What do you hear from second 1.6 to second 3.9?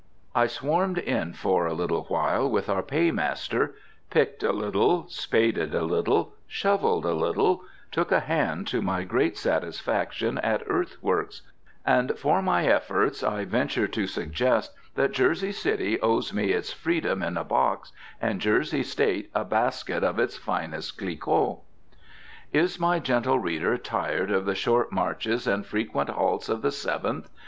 a little while with our Paymaster,